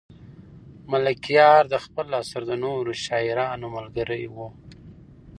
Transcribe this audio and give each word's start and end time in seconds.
ملکیار 0.91 1.63
د 1.69 1.75
خپل 1.85 2.07
عصر 2.21 2.41
د 2.49 2.53
نورو 2.63 2.91
شاعرانو 3.05 3.67
ملګری 3.75 4.23
و. 4.33 4.35